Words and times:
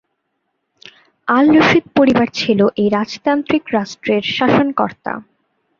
আল 1.27 1.45
Rashid 1.55 1.85
পরিবার 1.97 2.27
ছিল 2.39 2.59
এই 2.81 2.87
রাজতান্ত্রিক 2.89 3.63
রাষ্ট্রের 3.73 4.23
শাসনকর্তা। 4.37 5.13